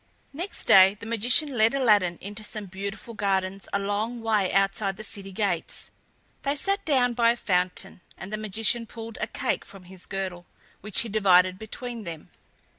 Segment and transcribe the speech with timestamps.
[0.33, 5.03] Next day the magician led Aladdin into some beautiful gardens a long way outside the
[5.03, 5.91] city gates.
[6.41, 10.47] They sat down by a fountain and the magician pulled a cake from his girdle,
[10.79, 12.31] which he divided between them.